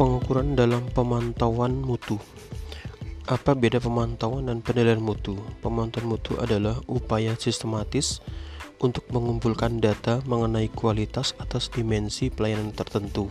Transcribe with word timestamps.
Pengukuran 0.00 0.56
dalam 0.56 0.88
pemantauan 0.96 1.84
mutu. 1.84 2.16
Apa 3.28 3.52
beda 3.52 3.84
pemantauan 3.84 4.48
dan 4.48 4.64
penilaian 4.64 4.96
mutu? 4.96 5.36
Pemantauan 5.60 6.08
mutu 6.08 6.40
adalah 6.40 6.80
upaya 6.88 7.36
sistematis 7.36 8.24
untuk 8.80 9.04
mengumpulkan 9.12 9.76
data 9.76 10.24
mengenai 10.24 10.72
kualitas 10.72 11.36
atas 11.36 11.68
dimensi 11.68 12.32
pelayanan 12.32 12.72
tertentu. 12.72 13.28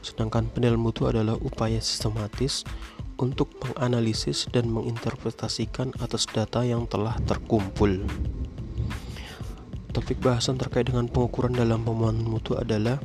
Sedangkan 0.00 0.48
penilaian 0.48 0.80
mutu 0.80 1.04
adalah 1.04 1.36
upaya 1.36 1.84
sistematis 1.84 2.64
untuk 3.20 3.52
menganalisis 3.60 4.48
dan 4.48 4.72
menginterpretasikan 4.72 5.92
atas 6.00 6.24
data 6.32 6.64
yang 6.64 6.88
telah 6.88 7.20
terkumpul. 7.28 8.00
Topik 9.92 10.16
bahasan 10.24 10.56
terkait 10.56 10.88
dengan 10.88 11.12
pengukuran 11.12 11.52
dalam 11.52 11.84
pemantauan 11.84 12.24
mutu 12.24 12.56
adalah 12.56 12.96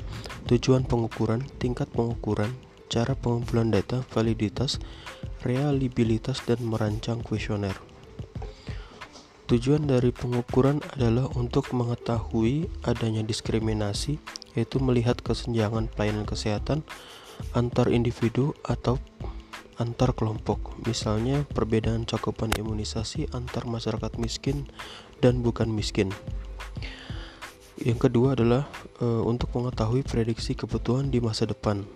tujuan 0.48 0.88
pengukuran, 0.88 1.44
tingkat 1.60 1.86
pengukuran, 1.92 2.50
cara 2.90 3.14
pengumpulan 3.16 3.70
data, 3.70 4.02
validitas, 4.12 4.82
reliabilitas, 5.46 6.44
dan 6.44 6.60
merancang 6.66 7.22
kuesioner. 7.22 7.78
Tujuan 9.50 9.90
dari 9.90 10.14
pengukuran 10.14 10.78
adalah 10.94 11.26
untuk 11.34 11.74
mengetahui 11.74 12.70
adanya 12.86 13.26
diskriminasi, 13.26 14.22
yaitu 14.54 14.78
melihat 14.78 15.18
kesenjangan 15.22 15.90
pelayanan 15.90 16.26
kesehatan 16.26 16.86
antar 17.58 17.90
individu 17.90 18.54
atau 18.62 19.02
antar 19.80 20.12
kelompok, 20.12 20.76
misalnya 20.84 21.48
perbedaan 21.48 22.04
cakupan 22.04 22.52
imunisasi 22.52 23.32
antar 23.32 23.64
masyarakat 23.64 24.20
miskin 24.20 24.68
dan 25.24 25.40
bukan 25.40 25.72
miskin. 25.72 26.12
Yang 27.80 28.12
kedua 28.12 28.36
adalah 28.36 28.68
e, 29.00 29.08
untuk 29.24 29.56
mengetahui 29.56 30.04
prediksi 30.04 30.52
kebutuhan 30.52 31.08
di 31.08 31.24
masa 31.24 31.48
depan, 31.48 31.88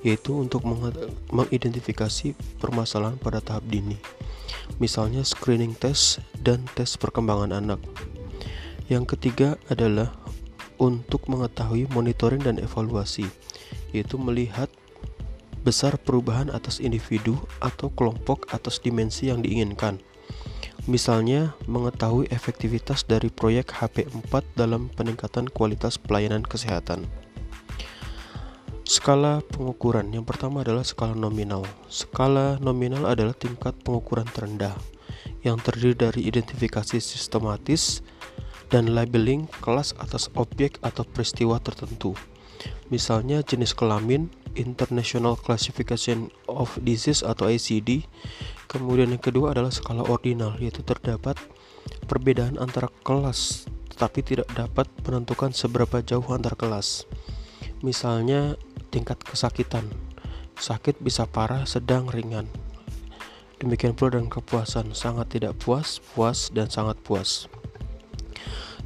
yaitu 0.00 0.36
untuk 0.36 0.64
mengidentifikasi 1.32 2.32
permasalahan 2.56 3.20
pada 3.20 3.44
tahap 3.44 3.64
dini, 3.68 4.00
misalnya 4.80 5.20
screening 5.24 5.76
test 5.76 6.24
dan 6.40 6.64
tes 6.72 6.96
perkembangan 6.96 7.52
anak. 7.52 7.80
Yang 8.88 9.16
ketiga 9.16 9.48
adalah 9.70 10.10
untuk 10.80 11.28
mengetahui 11.28 11.86
monitoring 11.92 12.40
dan 12.40 12.56
evaluasi, 12.56 13.28
yaitu 13.92 14.16
melihat 14.16 14.72
besar 15.60 16.00
perubahan 16.00 16.48
atas 16.48 16.80
individu 16.80 17.36
atau 17.60 17.92
kelompok 17.92 18.48
atas 18.50 18.80
dimensi 18.80 19.28
yang 19.28 19.44
diinginkan. 19.44 20.00
Misalnya, 20.88 21.52
mengetahui 21.68 22.32
efektivitas 22.32 23.04
dari 23.04 23.28
proyek 23.28 23.68
HP4 23.68 24.42
dalam 24.56 24.88
peningkatan 24.88 25.52
kualitas 25.52 26.00
pelayanan 26.00 26.40
kesehatan. 26.40 27.04
Skala 28.90 29.38
pengukuran 29.46 30.10
yang 30.10 30.26
pertama 30.26 30.66
adalah 30.66 30.82
skala 30.82 31.14
nominal. 31.14 31.62
Skala 31.86 32.58
nominal 32.58 33.06
adalah 33.06 33.38
tingkat 33.38 33.70
pengukuran 33.86 34.26
terendah 34.26 34.74
yang 35.46 35.62
terdiri 35.62 35.94
dari 35.94 36.26
identifikasi 36.26 36.98
sistematis 36.98 38.02
dan 38.66 38.90
labeling 38.90 39.46
kelas 39.62 39.94
atas 40.02 40.26
objek 40.34 40.82
atau 40.82 41.06
peristiwa 41.06 41.62
tertentu. 41.62 42.18
Misalnya 42.90 43.46
jenis 43.46 43.78
kelamin, 43.78 44.26
International 44.58 45.38
Classification 45.38 46.34
of 46.50 46.74
Disease 46.82 47.22
atau 47.22 47.46
ICD. 47.46 48.10
Kemudian 48.66 49.14
yang 49.14 49.22
kedua 49.22 49.54
adalah 49.54 49.70
skala 49.70 50.02
ordinal 50.02 50.58
yaitu 50.58 50.82
terdapat 50.82 51.38
perbedaan 52.10 52.58
antara 52.58 52.90
kelas 53.06 53.70
tetapi 53.94 54.26
tidak 54.26 54.50
dapat 54.50 54.90
menentukan 55.06 55.54
seberapa 55.54 56.02
jauh 56.02 56.26
antar 56.34 56.58
kelas. 56.58 57.06
Misalnya 57.86 58.58
tingkat 58.90 59.22
kesakitan. 59.22 59.86
Sakit 60.58 61.00
bisa 61.00 61.24
parah, 61.24 61.64
sedang, 61.64 62.10
ringan. 62.10 62.44
Demikian 63.62 63.96
pula 63.96 64.18
dengan 64.18 64.28
kepuasan, 64.28 64.92
sangat 64.92 65.36
tidak 65.38 65.56
puas, 65.62 66.02
puas, 66.12 66.52
dan 66.52 66.68
sangat 66.68 66.98
puas. 67.00 67.48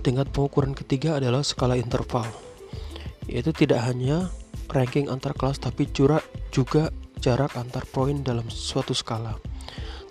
Tingkat 0.05 0.31
pengukuran 0.31 0.77
ketiga 0.77 1.17
adalah 1.17 1.41
skala 1.41 1.81
interval, 1.81 2.29
yaitu 3.25 3.57
tidak 3.57 3.81
hanya 3.89 4.29
ranking 4.69 5.09
antar 5.09 5.33
kelas 5.33 5.57
tapi 5.57 5.89
juga 5.89 6.93
jarak 7.25 7.57
antar 7.57 7.89
poin 7.89 8.21
dalam 8.21 8.45
suatu 8.53 8.93
skala. 8.93 9.41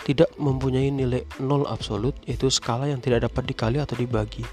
Tidak 0.04 0.36
mempunyai 0.36 0.92
nilai 0.92 1.24
nol 1.40 1.64
absolut, 1.70 2.18
yaitu 2.28 2.52
skala 2.52 2.92
yang 2.92 3.00
tidak 3.00 3.30
dapat 3.30 3.48
dikali 3.48 3.80
atau 3.80 3.96
dibagi. 3.96 4.44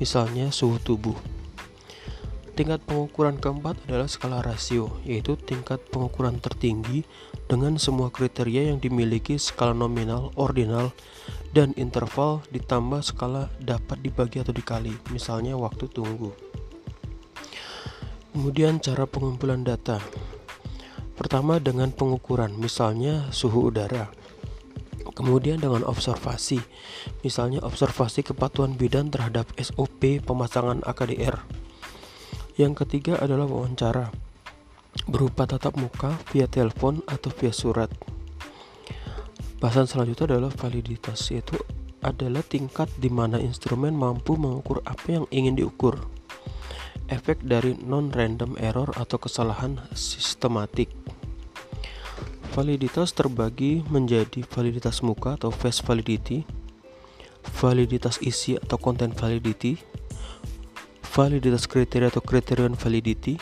Misalnya 0.00 0.48
suhu 0.48 0.80
tubuh. 0.80 1.43
Tingkat 2.54 2.86
pengukuran 2.86 3.34
keempat 3.42 3.82
adalah 3.90 4.06
skala 4.06 4.38
rasio, 4.38 5.02
yaitu 5.02 5.34
tingkat 5.34 5.82
pengukuran 5.90 6.38
tertinggi 6.38 7.02
dengan 7.50 7.74
semua 7.82 8.14
kriteria 8.14 8.70
yang 8.70 8.78
dimiliki 8.78 9.42
skala 9.42 9.74
nominal, 9.74 10.30
ordinal, 10.38 10.94
dan 11.50 11.74
interval 11.74 12.46
ditambah 12.54 13.02
skala 13.02 13.50
dapat 13.58 14.06
dibagi 14.06 14.38
atau 14.38 14.54
dikali, 14.54 14.94
misalnya 15.10 15.58
waktu 15.58 15.90
tunggu. 15.90 16.30
Kemudian 18.30 18.78
cara 18.78 19.02
pengumpulan 19.10 19.66
data. 19.66 19.98
Pertama 21.18 21.58
dengan 21.58 21.90
pengukuran, 21.90 22.54
misalnya 22.54 23.34
suhu 23.34 23.66
udara. 23.66 24.14
Kemudian 25.10 25.58
dengan 25.58 25.82
observasi, 25.82 26.62
misalnya 27.26 27.62
observasi 27.66 28.22
kepatuhan 28.22 28.78
bidan 28.78 29.10
terhadap 29.10 29.50
SOP 29.58 30.22
pemasangan 30.22 30.86
AKDR. 30.86 31.63
Yang 32.54 32.86
ketiga 32.86 33.18
adalah 33.18 33.50
wawancara, 33.50 34.14
berupa 35.10 35.42
tatap 35.42 35.74
muka, 35.74 36.14
via 36.30 36.46
telepon, 36.46 37.02
atau 37.10 37.34
via 37.34 37.50
surat. 37.50 37.90
Bahasan 39.58 39.90
selanjutnya 39.90 40.38
adalah 40.38 40.54
validitas, 40.54 41.34
yaitu 41.34 41.58
adalah 41.98 42.46
tingkat 42.46 42.86
di 43.00 43.10
mana 43.10 43.42
instrumen 43.42 43.96
mampu 43.96 44.38
mengukur 44.38 44.84
apa 44.86 45.18
yang 45.18 45.26
ingin 45.32 45.56
diukur 45.56 46.04
efek 47.08 47.42
dari 47.44 47.76
non-random 47.76 48.56
error 48.60 48.92
atau 48.96 49.18
kesalahan 49.18 49.80
sistematik. 49.92 50.88
Validitas 52.54 53.10
terbagi 53.12 53.82
menjadi 53.90 54.46
validitas 54.46 55.02
muka 55.02 55.34
atau 55.34 55.50
face 55.50 55.82
validity, 55.82 56.46
validitas 57.58 58.22
isi 58.22 58.54
atau 58.54 58.78
content 58.78 59.10
validity, 59.10 59.74
validitas 61.14 61.70
kriteria 61.70 62.10
atau 62.10 62.18
criterion 62.18 62.74
validity, 62.74 63.38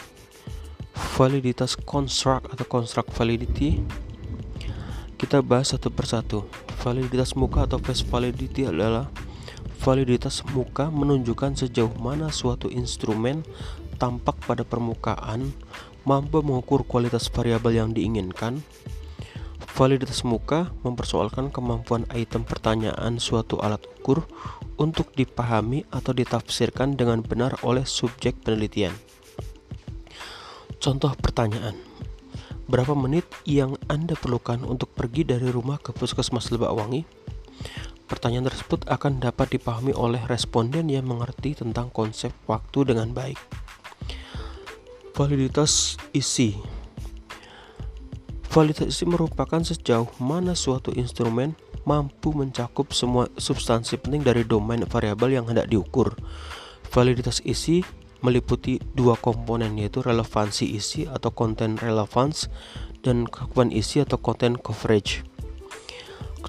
validitas 1.17 1.73
construct 1.75 2.53
atau 2.53 2.69
construct 2.69 3.11
validity. 3.17 3.81
Kita 5.17 5.41
bahas 5.41 5.73
satu 5.73 5.89
persatu. 5.89 6.45
Validitas 6.85 7.33
muka 7.39 7.65
atau 7.65 7.79
face 7.79 8.03
validity 8.05 8.67
adalah 8.67 9.09
Validitas 9.83 10.47
muka 10.55 10.95
menunjukkan 10.95 11.59
sejauh 11.59 11.91
mana 11.99 12.31
suatu 12.31 12.71
instrumen 12.71 13.43
tampak 13.99 14.39
pada 14.47 14.63
permukaan 14.63 15.51
mampu 16.07 16.39
mengukur 16.39 16.87
kualitas 16.87 17.27
variabel 17.27 17.83
yang 17.83 17.91
diinginkan. 17.91 18.63
Validitas 19.73 20.21
muka 20.21 20.69
mempersoalkan 20.85 21.49
kemampuan 21.49 22.05
item 22.13 22.45
pertanyaan 22.45 23.17
suatu 23.17 23.57
alat 23.57 23.81
ukur 23.81 24.29
untuk 24.77 25.17
dipahami 25.17 25.89
atau 25.89 26.13
ditafsirkan 26.13 26.93
dengan 26.93 27.25
benar 27.25 27.57
oleh 27.65 27.89
subjek 27.89 28.37
penelitian. 28.45 28.93
Contoh 30.77 31.17
pertanyaan: 31.17 31.73
Berapa 32.69 32.93
menit 32.93 33.25
yang 33.49 33.81
Anda 33.89 34.13
perlukan 34.13 34.61
untuk 34.61 34.93
pergi 34.93 35.25
dari 35.25 35.49
rumah 35.49 35.81
ke 35.81 35.97
puskesmas 35.97 36.53
Lebak 36.53 36.77
Wangi? 36.77 37.09
Pertanyaan 38.05 38.53
tersebut 38.53 38.85
akan 38.93 39.25
dapat 39.25 39.57
dipahami 39.57 39.97
oleh 39.97 40.21
responden 40.29 40.93
yang 40.93 41.09
mengerti 41.09 41.57
tentang 41.57 41.89
konsep 41.89 42.29
waktu 42.45 42.93
dengan 42.93 43.17
baik. 43.17 43.41
Validitas 45.17 45.97
isi 46.13 46.61
Validitas 48.53 48.93
isi 48.93 49.09
merupakan 49.09 49.65
sejauh 49.65 50.13
mana 50.21 50.53
suatu 50.53 50.93
instrumen 50.93 51.57
mampu 51.89 52.37
mencakup 52.37 52.93
semua 52.93 53.25
substansi 53.41 53.97
penting 53.97 54.21
dari 54.21 54.45
domain 54.45 54.85
variabel 54.85 55.41
yang 55.41 55.49
hendak 55.49 55.73
diukur. 55.73 56.13
Validitas 56.93 57.41
isi 57.49 57.81
meliputi 58.21 58.77
dua 58.93 59.17
komponen 59.17 59.81
yaitu 59.81 60.05
relevansi 60.05 60.69
isi 60.69 61.09
atau 61.09 61.33
content 61.33 61.81
relevance 61.81 62.53
dan 63.01 63.25
cakupan 63.25 63.73
isi 63.73 64.05
atau 64.05 64.21
content 64.21 64.61
coverage. 64.61 65.25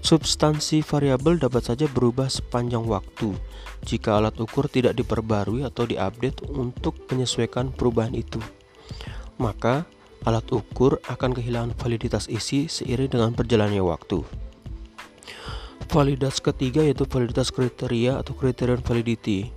Substansi 0.04 0.84
variabel 0.84 1.40
dapat 1.40 1.72
saja 1.72 1.88
berubah 1.88 2.28
sepanjang 2.28 2.84
waktu 2.84 3.32
jika 3.88 4.20
alat 4.20 4.36
ukur 4.44 4.68
tidak 4.68 5.00
diperbarui 5.00 5.64
atau 5.64 5.88
diupdate 5.88 6.44
untuk 6.52 7.00
menyesuaikan 7.08 7.72
perubahan 7.72 8.12
itu. 8.12 8.44
Maka, 9.40 9.88
alat 10.24 10.48
ukur 10.52 11.00
akan 11.08 11.36
kehilangan 11.36 11.72
validitas 11.76 12.32
isi 12.32 12.72
seiring 12.72 13.12
dengan 13.12 13.32
perjalannya 13.36 13.84
waktu. 13.84 14.24
Validitas 15.92 16.42
ketiga 16.42 16.82
yaitu 16.82 17.06
validitas 17.06 17.52
kriteria 17.54 18.18
atau 18.18 18.34
criterion 18.34 18.82
validity. 18.82 19.52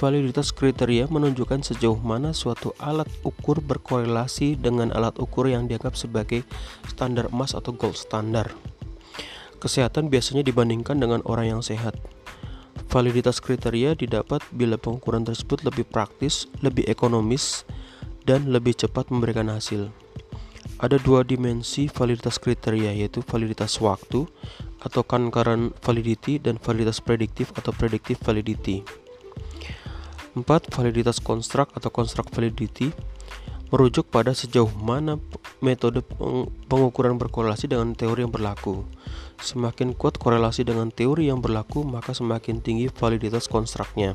Validitas 0.00 0.50
kriteria 0.50 1.06
menunjukkan 1.06 1.60
sejauh 1.60 2.00
mana 2.00 2.32
suatu 2.32 2.72
alat 2.80 3.06
ukur 3.22 3.60
berkorelasi 3.60 4.56
dengan 4.56 4.90
alat 4.90 5.14
ukur 5.20 5.46
yang 5.46 5.68
dianggap 5.68 5.94
sebagai 5.94 6.42
standar 6.88 7.28
emas 7.28 7.52
atau 7.52 7.76
gold 7.76 7.94
standar. 7.94 8.50
Kesehatan 9.62 10.10
biasanya 10.10 10.42
dibandingkan 10.42 10.98
dengan 10.98 11.22
orang 11.28 11.58
yang 11.58 11.62
sehat. 11.62 11.94
Validitas 12.90 13.38
kriteria 13.38 13.94
didapat 13.94 14.42
bila 14.50 14.74
pengukuran 14.80 15.22
tersebut 15.22 15.62
lebih 15.62 15.86
praktis, 15.86 16.50
lebih 16.64 16.88
ekonomis, 16.88 17.62
dan 18.26 18.50
lebih 18.50 18.74
cepat 18.74 19.10
memberikan 19.10 19.50
hasil. 19.50 19.90
Ada 20.82 20.98
dua 20.98 21.22
dimensi 21.22 21.86
validitas 21.86 22.42
kriteria 22.42 22.90
yaitu 22.90 23.22
validitas 23.22 23.78
waktu 23.78 24.26
atau 24.82 25.02
concurrent 25.06 25.78
validity 25.78 26.42
dan 26.42 26.58
validitas 26.58 26.98
prediktif 26.98 27.54
atau 27.54 27.70
predictive 27.70 28.18
validity. 28.18 28.82
4. 30.34 30.42
Validitas 30.48 31.20
konstruk 31.20 31.70
atau 31.76 31.92
konstruk 31.92 32.32
validity 32.32 32.90
merujuk 33.72 34.12
pada 34.12 34.36
sejauh 34.36 34.68
mana 34.76 35.16
metode 35.64 36.04
pengukuran 36.68 37.16
berkorelasi 37.16 37.72
dengan 37.72 37.96
teori 37.96 38.28
yang 38.28 38.32
berlaku. 38.32 38.84
Semakin 39.40 39.96
kuat 39.96 40.20
korelasi 40.20 40.68
dengan 40.68 40.92
teori 40.92 41.32
yang 41.32 41.40
berlaku, 41.40 41.80
maka 41.80 42.12
semakin 42.12 42.60
tinggi 42.60 42.92
validitas 42.92 43.48
konstruknya. 43.48 44.12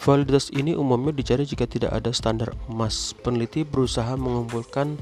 Validitas 0.00 0.48
ini 0.56 0.72
umumnya 0.72 1.12
dicari 1.12 1.44
jika 1.44 1.68
tidak 1.68 1.92
ada 1.92 2.08
standar 2.08 2.56
emas. 2.72 3.12
Peneliti 3.20 3.68
berusaha 3.68 4.16
mengumpulkan 4.16 4.96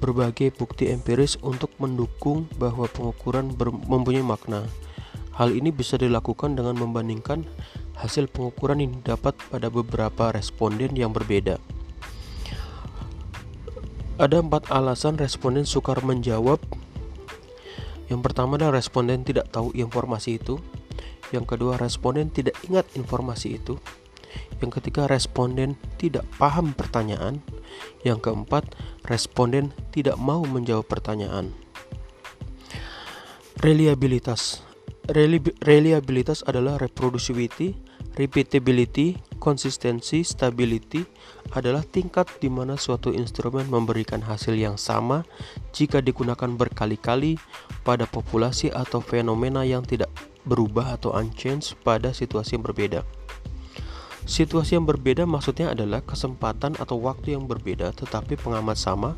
berbagai 0.00 0.56
bukti 0.56 0.88
empiris 0.88 1.36
untuk 1.44 1.68
mendukung 1.76 2.48
bahwa 2.56 2.88
pengukuran 2.88 3.52
mempunyai 3.84 4.24
makna. 4.24 4.64
Hal 5.36 5.52
ini 5.52 5.68
bisa 5.68 6.00
dilakukan 6.00 6.56
dengan 6.56 6.72
membandingkan 6.80 7.44
hasil 8.00 8.32
pengukuran 8.32 8.80
yang 8.80 8.96
didapat 9.04 9.36
pada 9.52 9.68
beberapa 9.68 10.32
responden 10.32 10.96
yang 10.96 11.12
berbeda. 11.12 11.60
Ada 14.16 14.40
empat 14.40 14.72
alasan 14.72 15.20
responden 15.20 15.68
sukar 15.68 16.00
menjawab. 16.00 16.64
Yang 18.08 18.20
pertama 18.24 18.56
adalah 18.56 18.80
responden 18.80 19.20
tidak 19.20 19.52
tahu 19.52 19.76
informasi 19.76 20.40
itu. 20.40 20.56
Yang 21.28 21.56
kedua, 21.56 21.76
responden 21.76 22.32
tidak 22.32 22.56
ingat 22.64 22.88
informasi 22.96 23.60
itu. 23.60 23.76
Yang 24.60 24.80
ketiga, 24.80 25.08
responden 25.08 25.78
tidak 25.96 26.26
paham 26.36 26.72
pertanyaan. 26.76 27.40
Yang 28.02 28.30
keempat, 28.30 28.74
responden 29.06 29.72
tidak 29.94 30.18
mau 30.18 30.42
menjawab 30.44 30.86
pertanyaan. 30.86 31.52
Reliabilitas 33.60 34.64
Reliabilitas 35.10 36.46
adalah 36.46 36.78
reproducibility, 36.78 37.74
repeatability, 38.14 39.18
konsistensi, 39.42 40.22
stability 40.22 41.02
adalah 41.50 41.82
tingkat 41.82 42.30
di 42.38 42.46
mana 42.46 42.78
suatu 42.78 43.10
instrumen 43.10 43.66
memberikan 43.66 44.22
hasil 44.22 44.54
yang 44.54 44.78
sama 44.78 45.26
jika 45.74 45.98
digunakan 45.98 46.46
berkali-kali 46.46 47.42
pada 47.82 48.06
populasi 48.06 48.70
atau 48.70 49.02
fenomena 49.02 49.66
yang 49.66 49.82
tidak 49.82 50.12
berubah 50.46 50.94
atau 50.94 51.10
unchanged 51.16 51.74
pada 51.82 52.14
situasi 52.14 52.54
yang 52.54 52.62
berbeda. 52.62 53.02
Situasi 54.28 54.76
yang 54.76 54.86
berbeda 54.86 55.24
maksudnya 55.24 55.72
adalah 55.72 56.04
kesempatan 56.04 56.76
atau 56.76 57.00
waktu 57.00 57.34
yang 57.36 57.44
berbeda 57.48 57.92
tetapi 57.96 58.36
pengamat 58.40 58.76
sama, 58.76 59.16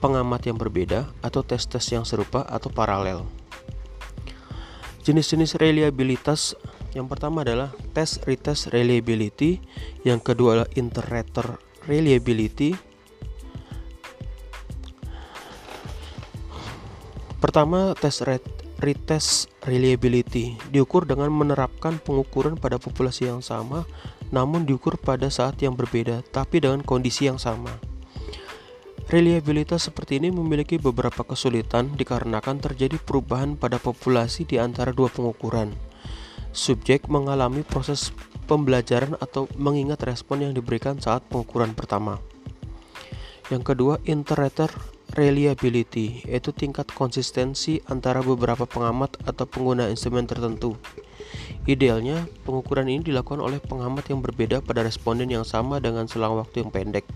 pengamat 0.00 0.48
yang 0.48 0.56
berbeda, 0.56 1.12
atau 1.20 1.44
tes-tes 1.44 1.84
yang 1.92 2.08
serupa 2.08 2.48
atau 2.48 2.72
paralel. 2.72 3.28
Jenis-jenis 5.04 5.56
reliabilitas 5.56 6.56
yang 6.92 7.06
pertama 7.06 7.46
adalah 7.46 7.70
test 7.94 8.26
retest 8.26 8.74
reliability, 8.74 9.62
yang 10.02 10.18
kedua 10.18 10.58
adalah 10.58 10.70
iterator 10.74 11.62
reliability. 11.86 12.74
Pertama, 17.40 17.96
test 17.96 18.26
retest 18.82 19.48
reliability 19.64 20.60
diukur 20.68 21.08
dengan 21.08 21.32
menerapkan 21.32 21.96
pengukuran 22.02 22.58
pada 22.58 22.76
populasi 22.76 23.30
yang 23.30 23.40
sama, 23.40 23.88
namun 24.30 24.66
diukur 24.66 24.98
pada 24.98 25.30
saat 25.30 25.58
yang 25.62 25.74
berbeda, 25.78 26.22
tapi 26.30 26.62
dengan 26.62 26.82
kondisi 26.82 27.26
yang 27.26 27.38
sama. 27.38 27.70
Reliabilitas 29.10 29.90
seperti 29.90 30.22
ini 30.22 30.30
memiliki 30.30 30.78
beberapa 30.78 31.26
kesulitan 31.26 31.98
dikarenakan 31.98 32.62
terjadi 32.62 32.94
perubahan 33.02 33.58
pada 33.58 33.82
populasi 33.82 34.46
di 34.46 34.62
antara 34.62 34.94
dua 34.94 35.10
pengukuran. 35.10 35.74
Subjek 36.54 37.10
mengalami 37.10 37.66
proses 37.66 38.14
pembelajaran 38.46 39.18
atau 39.18 39.50
mengingat 39.58 40.02
respon 40.06 40.46
yang 40.46 40.52
diberikan 40.54 40.98
saat 41.02 41.26
pengukuran 41.26 41.74
pertama. 41.74 42.22
Yang 43.50 43.74
kedua, 43.74 43.98
interator 44.06 44.70
reliability, 45.14 46.22
yaitu 46.22 46.54
tingkat 46.54 46.86
konsistensi 46.94 47.82
antara 47.90 48.22
beberapa 48.22 48.62
pengamat 48.62 49.18
atau 49.26 49.42
pengguna 49.42 49.90
instrumen 49.90 50.26
tertentu. 50.26 50.78
Idealnya, 51.70 52.26
pengukuran 52.42 52.90
ini 52.90 53.14
dilakukan 53.14 53.38
oleh 53.38 53.62
pengamat 53.62 54.10
yang 54.10 54.18
berbeda 54.18 54.58
pada 54.58 54.82
responden 54.82 55.30
yang 55.30 55.46
sama 55.46 55.78
dengan 55.78 56.10
selang 56.10 56.34
waktu 56.34 56.66
yang 56.66 56.74
pendek. 56.74 57.06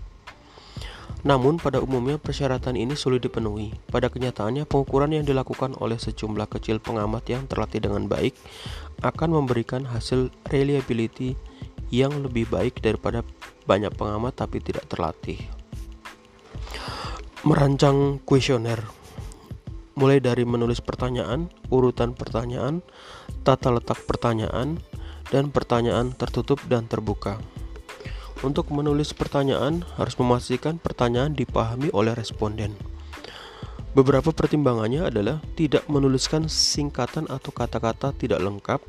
Namun 1.27 1.59
pada 1.59 1.83
umumnya 1.83 2.15
persyaratan 2.15 2.79
ini 2.79 2.95
sulit 2.95 3.19
dipenuhi. 3.19 3.75
Pada 3.91 4.07
kenyataannya 4.07 4.63
pengukuran 4.63 5.11
yang 5.11 5.27
dilakukan 5.27 5.75
oleh 5.83 5.99
sejumlah 5.99 6.47
kecil 6.47 6.79
pengamat 6.79 7.27
yang 7.27 7.43
terlatih 7.51 7.83
dengan 7.83 8.07
baik 8.07 8.31
akan 9.03 9.43
memberikan 9.43 9.83
hasil 9.91 10.31
reliability 10.47 11.35
yang 11.91 12.15
lebih 12.23 12.47
baik 12.47 12.79
daripada 12.79 13.27
banyak 13.67 13.91
pengamat 13.91 14.39
tapi 14.39 14.63
tidak 14.63 14.87
terlatih. 14.87 15.43
Merancang 17.43 18.23
kuesioner 18.23 19.04
mulai 19.95 20.19
dari 20.19 20.43
menulis 20.43 20.83
pertanyaan, 20.83 21.47
urutan 21.71 22.11
pertanyaan, 22.11 22.83
tata 23.47 23.71
letak 23.71 24.03
pertanyaan, 24.03 24.79
dan 25.31 25.49
pertanyaan 25.49 26.11
tertutup 26.13 26.59
dan 26.67 26.85
terbuka. 26.85 27.39
Untuk 28.43 28.69
menulis 28.69 29.15
pertanyaan, 29.15 29.87
harus 29.95 30.19
memastikan 30.19 30.77
pertanyaan 30.77 31.33
dipahami 31.33 31.89
oleh 31.95 32.11
responden. 32.11 32.75
Beberapa 33.95 34.35
pertimbangannya 34.35 35.07
adalah 35.07 35.39
tidak 35.55 35.87
menuliskan 35.87 36.51
singkatan 36.51 37.31
atau 37.31 37.55
kata-kata 37.55 38.11
tidak 38.19 38.43
lengkap, 38.43 38.83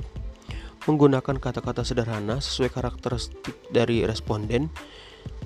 menggunakan 0.91 1.39
kata-kata 1.39 1.87
sederhana 1.87 2.43
sesuai 2.43 2.75
karakteristik 2.75 3.55
dari 3.71 4.03
responden, 4.03 4.67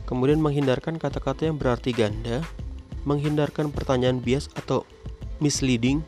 kemudian 0.09 0.41
menghindarkan 0.41 0.97
kata-kata 0.97 1.53
yang 1.53 1.61
berarti 1.61 1.93
ganda, 1.93 2.41
menghindarkan 3.05 3.69
pertanyaan 3.69 4.25
bias 4.25 4.49
atau 4.57 4.89
misleading, 5.41 6.05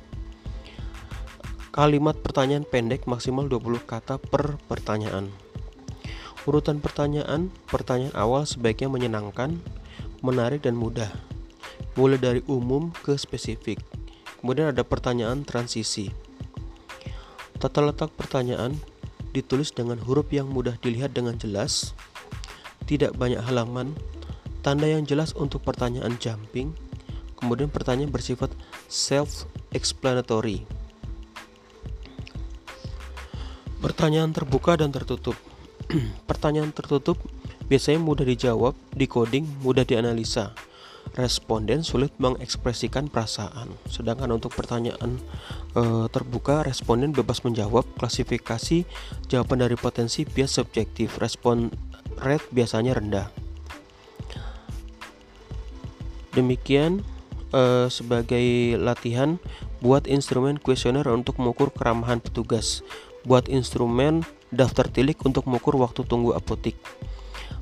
kalimat 1.73 2.21
pertanyaan 2.21 2.69
pendek 2.69 3.09
maksimal 3.09 3.49
20 3.49 3.81
kata 3.89 4.21
per 4.21 4.61
pertanyaan. 4.69 5.33
Urutan 6.45 6.85
pertanyaan, 6.85 7.49
pertanyaan 7.73 8.12
awal 8.12 8.45
sebaiknya 8.45 8.93
menyenangkan, 8.93 9.57
menarik 10.21 10.69
dan 10.69 10.77
mudah. 10.77 11.09
Mulai 11.97 12.21
dari 12.21 12.41
umum 12.45 12.93
ke 13.03 13.17
spesifik. 13.17 13.81
Kemudian 14.41 14.69
ada 14.69 14.85
pertanyaan 14.85 15.49
transisi. 15.49 16.12
Tata 17.57 17.79
letak 17.79 18.12
pertanyaan 18.19 18.75
ditulis 19.33 19.73
dengan 19.73 19.97
huruf 20.03 20.29
yang 20.29 20.51
mudah 20.51 20.77
dilihat 20.83 21.17
dengan 21.17 21.41
jelas, 21.41 21.97
tidak 22.85 23.17
banyak 23.17 23.41
halaman, 23.41 23.97
tanda 24.61 24.85
yang 24.85 25.09
jelas 25.09 25.33
untuk 25.33 25.65
pertanyaan 25.65 26.19
jumping, 26.21 26.77
kemudian 27.43 27.67
pertanyaan 27.67 28.15
bersifat 28.15 28.55
self-explanatory. 28.87 30.63
Pertanyaan 33.83 34.31
terbuka 34.31 34.79
dan 34.79 34.95
tertutup. 34.95 35.35
Pertanyaan 36.31 36.71
tertutup 36.71 37.19
biasanya 37.67 37.99
mudah 37.99 38.23
dijawab, 38.23 38.79
decoding 38.95 39.43
mudah 39.59 39.83
dianalisa. 39.83 40.55
Responden 41.19 41.83
sulit 41.83 42.15
mengekspresikan 42.23 43.11
perasaan. 43.11 43.75
Sedangkan 43.91 44.31
untuk 44.31 44.55
pertanyaan 44.55 45.19
e, 45.75 46.07
terbuka, 46.15 46.63
responden 46.63 47.11
bebas 47.11 47.43
menjawab. 47.43 47.83
Klasifikasi 47.99 48.87
jawaban 49.27 49.67
dari 49.67 49.75
potensi 49.75 50.23
bias 50.23 50.63
subjektif. 50.63 51.19
Respon 51.19 51.75
rate 52.23 52.47
biasanya 52.55 53.03
rendah. 53.03 53.29
Demikian 56.33 57.03
e, 57.52 57.87
sebagai 57.92 58.76
latihan 58.80 59.37
buat 59.85 60.09
instrumen 60.09 60.56
kuesioner 60.59 61.06
untuk 61.12 61.38
mengukur 61.38 61.71
keramahan 61.71 62.18
petugas. 62.18 62.80
Buat 63.23 63.47
instrumen 63.47 64.26
daftar 64.50 64.90
tilik 64.90 65.14
untuk 65.23 65.47
mengukur 65.47 65.78
waktu 65.78 66.02
tunggu 66.02 66.35
apotik. 66.35 66.75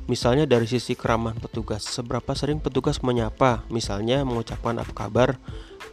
Misalnya 0.09 0.49
dari 0.49 0.67
sisi 0.67 0.97
keramahan 0.99 1.39
petugas, 1.39 1.87
seberapa 1.87 2.35
sering 2.35 2.59
petugas 2.59 2.99
menyapa, 3.05 3.63
misalnya 3.71 4.25
mengucapkan 4.27 4.75
apa 4.81 4.91
kabar 4.91 5.39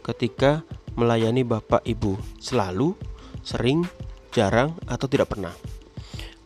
ketika 0.02 0.66
melayani 0.98 1.46
bapak 1.46 1.86
ibu, 1.86 2.18
selalu, 2.42 2.98
sering, 3.46 3.86
jarang, 4.34 4.74
atau 4.90 5.06
tidak 5.06 5.30
pernah. 5.30 5.54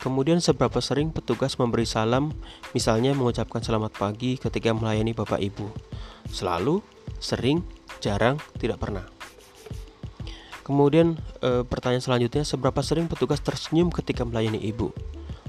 Kemudian 0.03 0.43
seberapa 0.43 0.83
sering 0.83 1.15
petugas 1.15 1.55
memberi 1.63 1.87
salam, 1.87 2.35
misalnya 2.75 3.15
mengucapkan 3.15 3.63
selamat 3.63 3.95
pagi 3.95 4.35
ketika 4.35 4.75
melayani 4.75 5.15
Bapak 5.15 5.39
Ibu? 5.39 5.71
Selalu, 6.27 6.83
sering, 7.23 7.63
jarang, 8.03 8.43
tidak 8.59 8.83
pernah. 8.83 9.07
Kemudian 10.67 11.19
e, 11.39 11.63
pertanyaan 11.63 12.03
selanjutnya, 12.03 12.43
seberapa 12.43 12.83
sering 12.83 13.07
petugas 13.07 13.39
tersenyum 13.39 13.95
ketika 13.95 14.27
melayani 14.27 14.59
Ibu? 14.59 14.91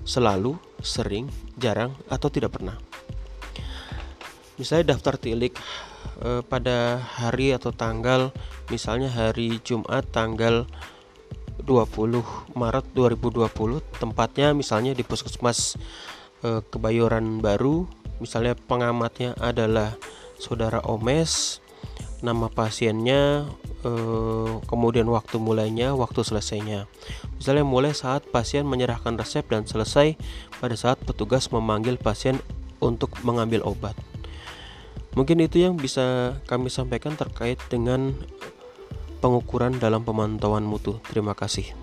Selalu, 0.06 0.58
sering, 0.86 1.30
jarang, 1.58 1.98
atau 2.06 2.30
tidak 2.30 2.54
pernah. 2.54 2.78
Misalnya 4.62 4.94
daftar 4.94 5.18
tilik 5.18 5.54
e, 6.22 6.46
pada 6.46 7.02
hari 7.02 7.54
atau 7.58 7.74
tanggal, 7.74 8.30
misalnya 8.70 9.10
hari 9.10 9.58
Jumat 9.66 10.06
tanggal 10.14 10.70
20 11.64 12.58
Maret 12.58 12.86
2020 12.92 13.80
tempatnya 14.02 14.52
misalnya 14.52 14.92
di 14.92 15.06
puskesmas 15.06 15.80
e, 16.44 16.60
Kebayoran 16.68 17.40
Baru 17.40 17.88
misalnya 18.20 18.58
pengamatnya 18.68 19.38
adalah 19.40 19.96
saudara 20.36 20.84
Omes 20.84 21.63
nama 22.24 22.48
pasiennya 22.48 23.46
e, 23.84 23.92
kemudian 24.66 25.06
waktu 25.12 25.38
mulainya 25.38 25.92
waktu 25.94 26.24
selesainya 26.24 26.88
misalnya 27.36 27.68
mulai 27.68 27.92
saat 27.92 28.24
pasien 28.32 28.64
menyerahkan 28.64 29.20
resep 29.20 29.44
dan 29.52 29.68
selesai 29.68 30.16
pada 30.64 30.76
saat 30.80 30.98
petugas 31.04 31.52
memanggil 31.52 32.00
pasien 32.00 32.40
untuk 32.80 33.14
mengambil 33.28 33.62
obat 33.68 33.94
mungkin 35.14 35.44
itu 35.44 35.62
yang 35.62 35.76
bisa 35.76 36.40
kami 36.48 36.72
sampaikan 36.72 37.14
terkait 37.20 37.60
dengan 37.68 38.16
pengukuran 39.24 39.80
dalam 39.80 40.04
pemantauan 40.04 40.68
mutu. 40.68 41.00
Terima 41.08 41.32
kasih. 41.32 41.83